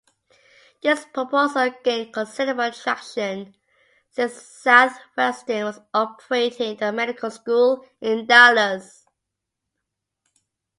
[0.81, 3.53] This proposal gained considerable traction
[4.09, 9.05] since Southwestern was operating a medical school in Dallas.